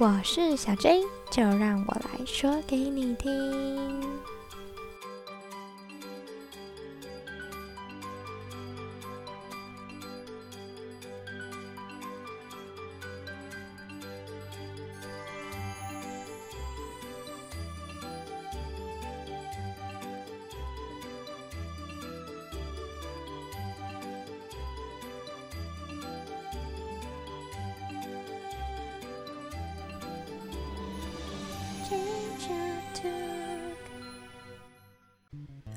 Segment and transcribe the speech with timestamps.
[0.00, 4.00] 我是小 J，就让我来说给你听。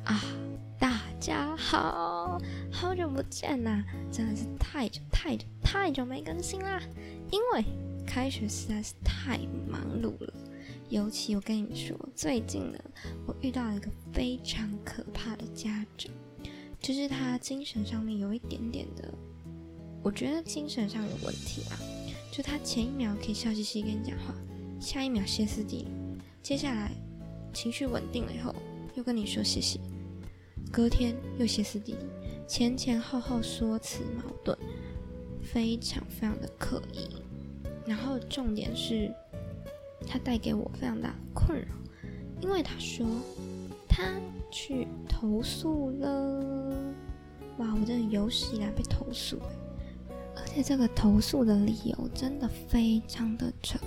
[0.05, 0.21] 啊，
[0.79, 3.83] 大家好，好久不见呐！
[4.11, 6.81] 真的是太久太久太久没更新啦，
[7.31, 7.63] 因为
[8.05, 9.37] 开学实在是太
[9.69, 10.33] 忙碌了。
[10.89, 12.79] 尤其我跟你们说，最近呢，
[13.25, 16.11] 我遇到了一个非常可怕的家长，
[16.79, 19.13] 就是他精神上面有一点点的，
[20.03, 21.77] 我觉得精神上有问题啊。
[22.31, 24.33] 就他前一秒可以笑嘻嘻跟你讲话，
[24.79, 25.87] 下一秒歇斯底里，
[26.41, 26.91] 接下来
[27.53, 28.53] 情绪稳定了以后。
[28.95, 29.79] 又跟你说谢谢，
[30.69, 31.99] 隔天又歇斯底里，
[32.45, 34.57] 前前后后说辞矛盾，
[35.41, 37.07] 非常非常的刻意。
[37.85, 39.09] 然后重点是，
[40.05, 41.67] 他带给我非常大的困扰，
[42.41, 43.07] 因为他说
[43.87, 44.03] 他
[44.51, 46.75] 去投诉了。
[47.57, 49.39] 哇，我真的有史以来被投诉
[50.35, 53.79] 而且这个投诉的理由真的非常的扯，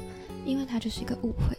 [0.46, 1.56] 因为他就是一个误会，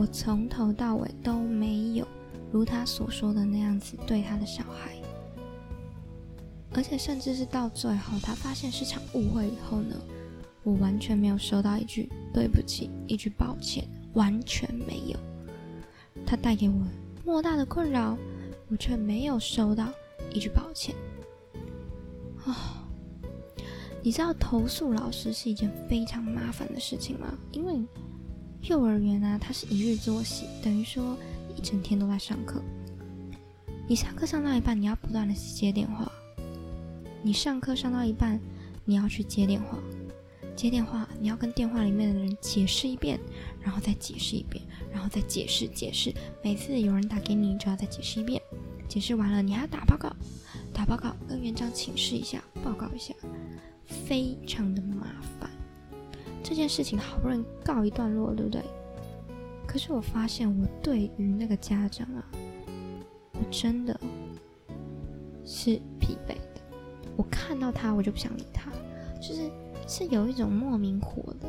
[0.00, 2.08] 我从头到尾都没有。
[2.50, 4.96] 如他所说的那样子对他的小孩，
[6.72, 9.94] 而且甚至是到最后他发现是场误会以后呢，
[10.62, 15.18] 我完全没有收到一句对不起，一句抱歉，完全没有。
[16.24, 16.82] 他带给我
[17.22, 18.16] 莫大的困扰，
[18.70, 19.86] 我却没有收到
[20.32, 20.94] 一句抱歉。
[22.46, 22.88] 啊，
[24.02, 27.38] 你知道投诉老师是一件非常麻烦的事情吗？
[27.52, 27.78] 因为
[28.62, 31.16] 幼儿园啊，它是一日作息，等于说。
[31.56, 32.62] 一整天都在上课，
[33.86, 36.10] 你上课上到一半，你要不断的接电话；
[37.22, 38.40] 你上课上到一半，
[38.84, 39.76] 你要去接电话，
[40.56, 43.18] 接电话你要跟电话里面的人解释一遍，
[43.60, 46.14] 然后再解释一遍，然后再解释解释。
[46.42, 48.40] 每次有人打给你，就要再解释一遍。
[48.88, 50.10] 解释完了，你还要打报告，
[50.72, 53.12] 打报告跟园长请示一下，报告一下，
[53.84, 54.99] 非常的忙。
[56.50, 58.60] 这件事情好不容易告一段落，对不对？
[59.68, 62.26] 可是我发现，我对于那个家长啊，
[63.34, 63.98] 我真的
[65.44, 66.60] 是疲惫的。
[67.16, 68.68] 我看到他，我就不想理他，
[69.22, 69.48] 就是
[69.86, 71.48] 是有一种莫名火的。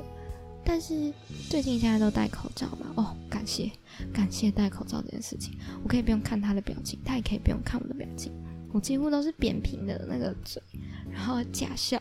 [0.63, 1.11] 但是
[1.49, 3.71] 最近现在都戴口罩嘛，哦，感谢
[4.13, 8.31] 感谢戴口罩这件事情，我可以不用看他的表情，他也可以不用看我的表情，
[8.71, 10.61] 我几乎都是扁平的那个嘴，
[11.11, 11.99] 然后假笑，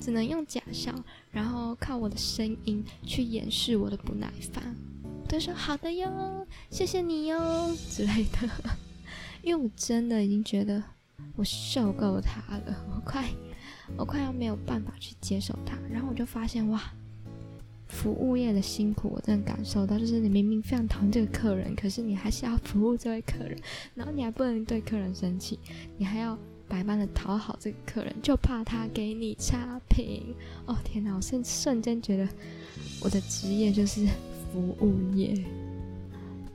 [0.00, 0.94] 只能用假笑，
[1.30, 4.74] 然后靠我的声音去掩饰我的不耐烦。
[5.28, 8.48] 就说好的哟，谢谢你哟之类的，
[9.42, 10.80] 因为我真的已经觉得
[11.34, 13.28] 我受够他了，我快
[13.96, 15.76] 我快要没有办法去接受他。
[15.90, 16.80] 然后我就发现哇，
[17.88, 23.58] 服务业的辛苦我真的感受到，就是你明明非常讨厌这个客人，可是你还是要服务这位客人，
[23.94, 25.58] 然后你还不能对客人生气，
[25.96, 26.38] 你还要
[26.68, 30.34] 百般的讨好这个客人，就怕他给你差评。
[30.66, 32.28] 哦天哪，我瞬瞬间觉得
[33.00, 34.06] 我的职业就是。
[34.54, 35.34] 服务业。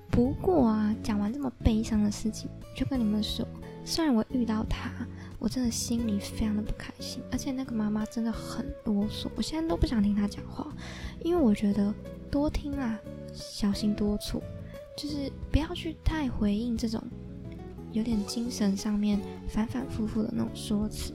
[0.09, 3.45] 不过啊，讲完这么悲伤的事情，就跟你们说，
[3.83, 4.89] 虽然我遇到他，
[5.37, 10.73] 我真的心里非常的不开心，而且那个妈妈真的很啰嗦，我现在都不想听她讲话，
[11.25, 11.93] 因为我觉得
[12.31, 12.97] 多听啊，
[13.33, 14.41] 小心多错，
[14.95, 17.03] 就是不要去太回应这种
[17.91, 21.13] 有点精神上面反反复复的那种说辞，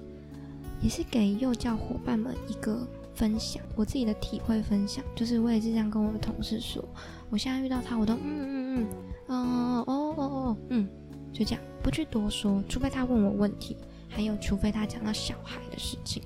[0.83, 2.87] 也是给幼教伙伴们一个。
[3.15, 6.85] 分享我自己的体会，分享就是我也是这样跟我的同事说，
[7.31, 8.87] 我现在遇到他，我都嗯嗯嗯，
[9.29, 10.89] 哦哦哦哦，嗯，
[11.33, 13.77] 就这样，不去多说，除非他问我问题，
[14.09, 16.25] 还有除非他讲到小孩的事情，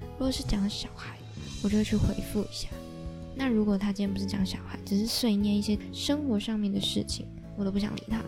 [0.00, 1.18] 如果是讲小孩，
[1.64, 2.68] 我就会去回复一下。
[3.34, 7.26] 那如果他今天不是讲小孩，只是碎念一些生活上面的事情，
[7.56, 8.22] 我都不想理他，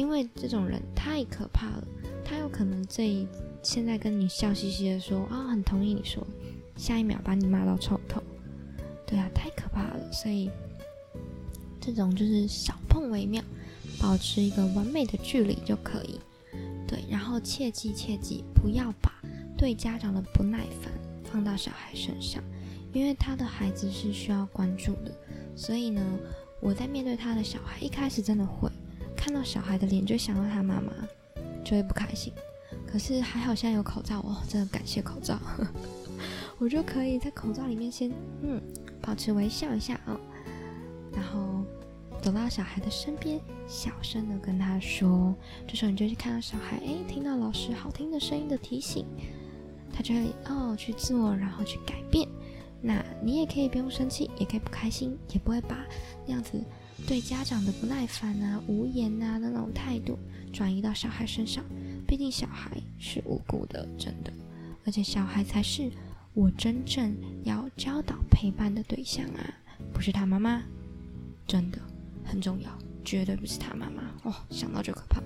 [0.00, 1.86] 因为这种人太可怕了，
[2.24, 3.28] 他有可能这一
[3.62, 6.26] 现在跟你笑嘻嘻的说啊，很同意你说。
[6.74, 8.22] 下一秒把你骂到臭头，
[9.06, 10.10] 对啊，太可怕了。
[10.10, 10.48] 所以
[11.78, 13.44] 这种就是少碰为妙，
[14.00, 16.18] 保持一个完美的距离就可以。
[16.88, 19.12] 对，然后切记切记，不要把
[19.54, 20.90] 对家长的不耐烦
[21.30, 22.42] 放到小孩身上，
[22.94, 25.12] 因为他的孩子是需要关注的。
[25.54, 26.02] 所以呢，
[26.58, 28.70] 我在面对他的小孩，一开始真的会
[29.20, 30.92] 看到小孩的脸就想到他妈妈，
[31.62, 32.32] 就会不开心。
[32.86, 35.38] 可是还好现在有口罩哦，真的感谢口罩。
[36.58, 38.10] 我就可以在口罩里面先
[38.42, 38.60] 嗯
[39.00, 40.18] 保持微笑一下啊，
[41.12, 41.62] 然后
[42.22, 43.38] 走到小孩的身边，
[43.68, 45.34] 小声的跟他说。
[45.68, 49.04] 这时候你就去看到小孩，哎，听到老师好听的声音的提醒，
[49.92, 52.26] 他就会哦去做，然后去改变。
[52.82, 55.76] 那你也可以不用生气，也可以不开心，也不会把
[56.26, 56.58] 那样子
[57.06, 60.18] 对家长的不耐烦啊、无言啊的那种态度
[60.52, 61.64] 转移到小孩身上。
[62.06, 64.32] 毕竟小孩是无辜的，真的，
[64.84, 65.90] 而且小孩才是
[66.34, 67.14] 我真正
[67.44, 69.54] 要教导陪伴的对象啊，
[69.92, 70.62] 不是他妈妈，
[71.46, 71.78] 真的
[72.24, 72.70] 很重要，
[73.04, 75.22] 绝对不是他妈妈哦，想到就可怕。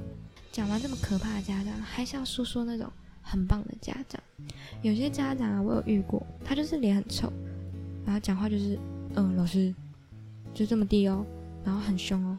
[0.53, 2.91] 讲完这么可怕的家长，还是要说说那种
[3.23, 4.23] 很棒的家长。
[4.83, 7.33] 有些家长啊，我有遇过，他就是脸很臭。
[8.05, 8.79] 然后讲话就是，
[9.15, 9.75] 嗯，老师
[10.53, 11.25] 就这么低哦，
[11.65, 12.39] 然后很凶哦，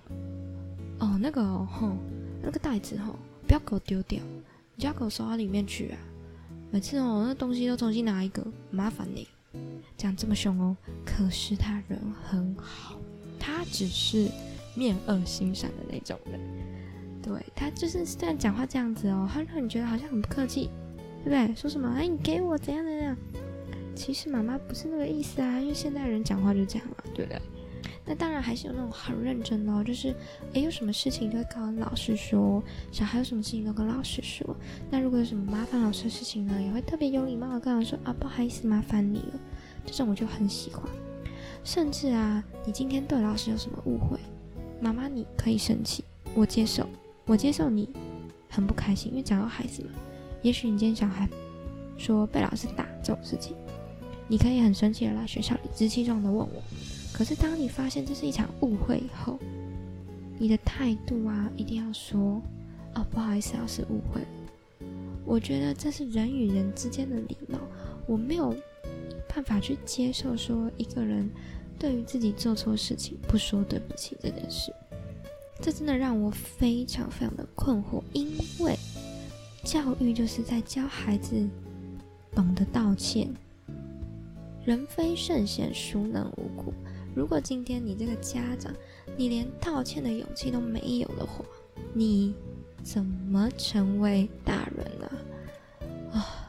[1.00, 1.92] 哦，那个哦，吼，
[2.42, 3.16] 那个袋子吼，
[3.48, 4.20] 不要给我丢掉，
[4.76, 5.98] 你就要给我收到里面去啊。
[6.72, 9.28] 每次哦，那东西都重新拿一个，麻烦你。
[9.98, 10.76] 讲这么凶哦，
[11.06, 12.98] 可是他人很好，
[13.40, 14.30] 他只是
[14.76, 16.40] 面恶心善的那种人。
[17.24, 20.70] 对他就是虽然讲话这样子哦，他让你觉得好像很不客气，
[21.24, 21.56] 对不对？
[21.56, 23.16] 说什么哎，你给我怎样怎样。
[23.96, 27.42] 其实妈妈不是那个意思啊，因为现代人讲话就这样嘛，对不对？
[28.06, 30.14] 那当然还是有那种很认真的，就是
[30.54, 34.56] 诶，有什么事情都会跟老师说，小孩有什么事情都跟老师说。
[34.92, 39.40] 那如果有什么麻烦老师的事情呢，也会特别有礼貌的跟老师说啊，不好意思，麻烦你了。
[39.86, 40.84] 这种我就很喜欢。
[41.64, 44.20] 甚至啊，你今天对老师有什么误会，
[44.80, 46.04] 妈妈你可以生气，
[46.36, 46.88] 我接受，
[47.26, 47.90] 我接受你
[48.48, 49.90] 很不开心，因为讲到孩子嘛，
[50.44, 51.28] 也许你今天小孩
[51.98, 53.56] 说被老师打这种事情。
[54.28, 56.62] 你可以很生气的来学校理直气壮的问我，
[57.18, 59.40] 可是当你发现这是一场误会以后，
[60.38, 62.42] 你的态度啊一定要说，
[62.94, 64.20] 哦不好意思，老师误会。
[65.24, 67.58] 我觉得这是人与人之间的礼貌，
[68.06, 68.54] 我没有
[69.30, 71.30] 办法去接受说一个人
[71.80, 74.74] 对于自己做错事情不说对不起这件事，
[75.62, 78.30] 这真的让我非常非常的困惑，因
[78.60, 78.78] 为
[79.64, 81.48] 教育就是在教孩子
[82.34, 83.30] 懂得道歉。
[84.66, 86.74] 人非圣贤，孰能无过？
[87.16, 88.74] 如果今天你这个家长，
[89.16, 91.46] 你连道歉的勇气都没有的话，
[91.94, 92.36] 你
[92.84, 95.10] 怎么成为大人呢？
[96.12, 96.48] 啊！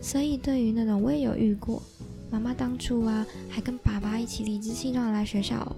[0.00, 1.82] 所以对于那种我也有遇过，
[2.30, 5.74] 妈妈当初啊还跟爸爸一起理直气壮来学校，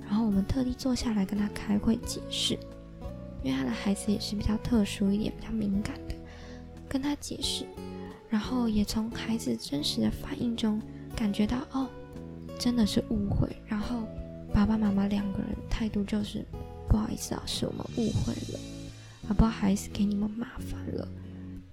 [0.00, 2.58] 然后我们特地坐下来跟他开会解释，
[3.42, 6.14] 因为他的孩子也是比较特殊一点、比较敏感的，
[6.88, 7.66] 跟他解释，
[8.30, 10.80] 然后也从孩子真实的反应中。
[11.14, 11.86] 感觉到哦，
[12.60, 13.48] 真的是误会。
[13.66, 14.06] 然后
[14.52, 16.44] 爸爸妈妈两个人态度就是
[16.88, 18.60] 不好意思啊，是我们误会了，
[19.28, 21.08] 啊，不好意思给你们麻烦了。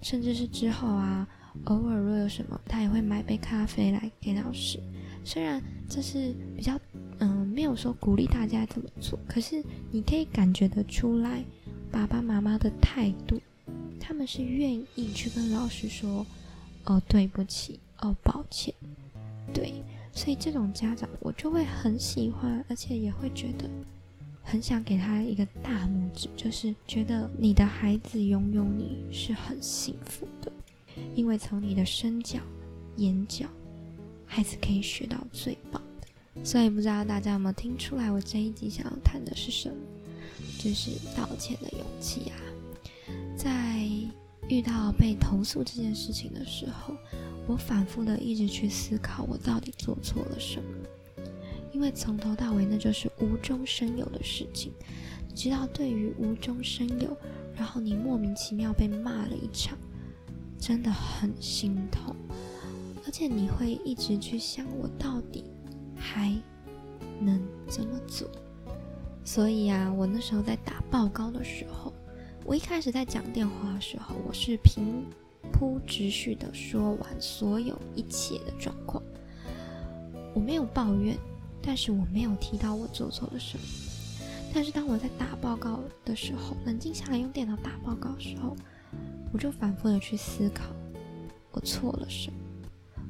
[0.02, 1.28] 甚至是之后啊，
[1.66, 4.80] 偶尔若有什么，他也会买杯咖啡来给老师。
[5.26, 6.80] 虽然这是比较
[7.20, 9.62] 嗯，没有说鼓励大家这么做，可是
[9.92, 11.44] 你可以感觉得出来，
[11.92, 13.42] 爸爸妈妈的态度，
[14.00, 16.26] 他们是愿意去跟老师说
[16.86, 18.74] 哦，对不起，哦，抱歉。
[19.54, 19.84] 对，
[20.18, 23.70] 所以这种家长我就会很喜欢，而且也会觉得
[24.42, 30.52] 很想给他一个大拇指，就是觉得你的孩子拥有你是很幸福的，
[31.14, 32.40] 因为从你的身教、
[32.96, 33.46] 言教，
[34.26, 36.44] 孩子可以学到最棒的。
[36.44, 39.76] 所以不知道大家有没有听出来，我这一集想要谈的是什么？
[40.58, 42.36] 就是道歉的勇气啊，
[43.38, 43.88] 在
[44.50, 46.96] 遇到被投诉这件事情的时候。
[47.48, 50.70] 我反复的一直去思考，我到底做错了什么？
[51.72, 54.72] 因为从头到尾那就是无中生有的事情。
[55.30, 57.16] 你知道，对于无中生有，
[57.56, 59.78] 然后你莫名其妙被骂了一场，
[60.60, 62.16] 真的很心痛。
[63.06, 65.46] 而且你会一直去想，我到底
[65.96, 66.36] 还
[67.22, 68.28] 能怎么做？
[69.24, 71.94] 所以啊，我那时候在打报告的时候，
[72.44, 75.06] 我一开始在讲电话的时候，我是凭。
[75.52, 79.02] 铺直叙的说完所有一切的状况，
[80.34, 81.18] 我没有抱怨，
[81.62, 83.64] 但是我没有提到我做错了什么。
[84.54, 88.56] 但是当我在打报告的时候，冷静下来用电脑打报告的时候，
[89.34, 90.66] 我就反复的去思考，
[91.52, 92.38] 我错了什么，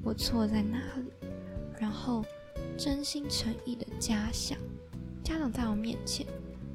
[0.04, 1.28] 我错在哪里，
[1.80, 2.26] 然后
[2.78, 4.58] 真心诚意的假想，
[5.24, 6.26] 家长在我面前，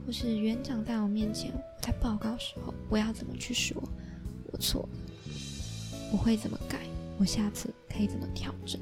[0.06, 3.82] 或是园长在我面前，在报告时候，我要怎么去说，
[4.52, 4.88] 我错了。
[6.12, 6.78] 我会怎么改？
[7.18, 8.80] 我下次可以怎么调整？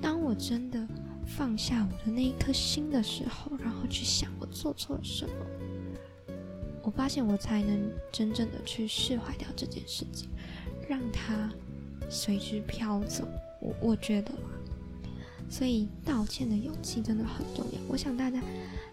[0.00, 0.86] 当我真的
[1.26, 6.34] 放下我的那一颗心的时候，然后去想我做错了什么，
[6.82, 10.28] 我发现我才能真正的去释怀掉这件事情，
[10.88, 11.50] 让它
[12.10, 13.26] 随之飘走。
[13.60, 14.32] 我我觉得，
[15.48, 17.80] 所以道歉的勇气真的很重要。
[17.88, 18.42] 我想大家，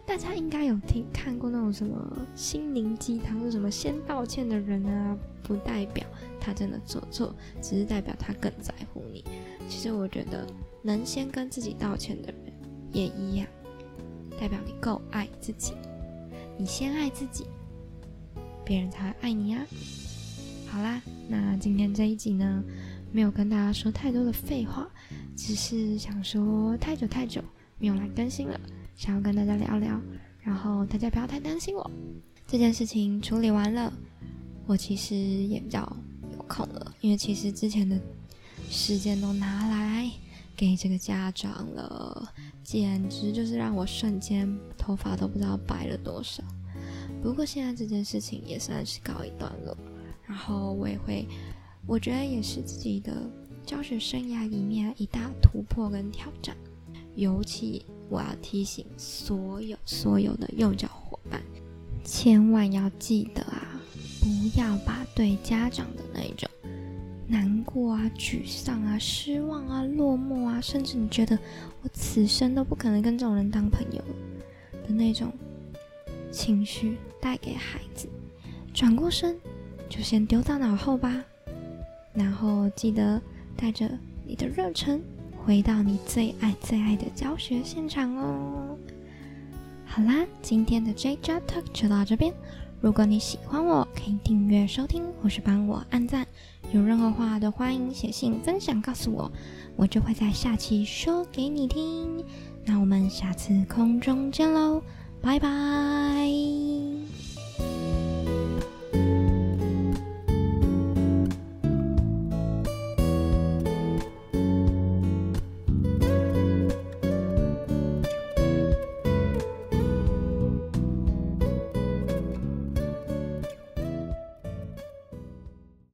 [0.05, 6.05] 大家应该有听看过那种什么心灵鸡汤，是什么先道歉的人啊，不代表
[6.39, 9.23] 他真的做错，只是代表他更在乎你。
[9.69, 10.47] 其实我觉得，
[10.81, 12.53] 能先跟自己道歉的人
[12.91, 13.47] 也一样，
[14.39, 15.73] 代表你够爱自己。
[16.57, 17.45] 你先爱自己，
[18.63, 19.65] 别人才会爱你啊。
[20.67, 22.63] 好啦，那今天这一集呢，
[23.11, 24.89] 没有跟大家说太多的废话，
[25.35, 27.41] 只是想说太久太久
[27.79, 28.59] 没有来更新了，
[28.95, 29.99] 想要跟大家聊聊，
[30.41, 31.91] 然后大家不要太担心我。
[32.45, 33.91] 这件事情处理完了，
[34.65, 35.81] 我其实也比较
[36.31, 37.99] 有空了，因为其实之前的
[38.69, 40.09] 时间都拿来
[40.55, 46.43] 给这个家长了，简直就是让我瞬间头发都不知道白了多少。
[47.21, 49.77] 不过现在这件事情也算是告一段落。
[50.25, 51.27] 然后我也会，
[51.85, 53.29] 我觉得也是自己的
[53.65, 56.55] 教学生涯里面一大突破跟挑战。
[57.15, 61.43] 尤其我要提醒所有所有的幼教伙伴，
[62.03, 63.62] 千万要记得啊，
[64.23, 66.49] 不要把对家长的那一种
[67.27, 71.37] 难过啊、沮丧啊、失望啊、落寞啊，甚至你觉得
[71.81, 74.01] 我此生都不可能跟这种人当朋友
[74.87, 75.33] 的那种
[76.31, 78.07] 情绪带给孩子，
[78.73, 79.37] 转过身。
[79.89, 81.23] 就先丢到脑后吧，
[82.15, 83.21] 然后记得
[83.55, 83.87] 带着
[84.25, 84.99] 你的热忱
[85.37, 88.75] 回到你最爱最爱的教学现场哦。
[89.85, 92.33] 好啦，今天的 J J Talk 就到这边。
[92.83, 96.27] 如果你喜欢我，可以订阅收听，或是帮我按赞。
[96.73, 99.31] 有任何话都欢迎写信分享告诉我，
[99.77, 102.21] 我就会在下期说给你听。
[102.65, 104.81] 那我们下次空中见喽，
[105.21, 106.62] 拜拜。